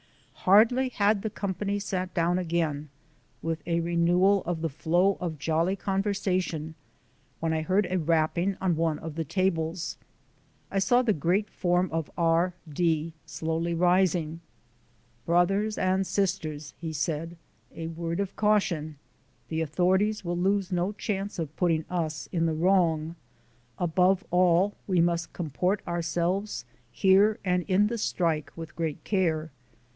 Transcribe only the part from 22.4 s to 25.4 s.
the wrong. Above all we must